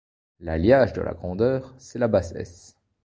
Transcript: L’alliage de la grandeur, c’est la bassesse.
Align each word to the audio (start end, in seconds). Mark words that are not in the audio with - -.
L’alliage 0.39 0.93
de 0.93 1.01
la 1.01 1.13
grandeur, 1.13 1.75
c’est 1.77 1.99
la 1.99 2.07
bassesse. 2.07 2.75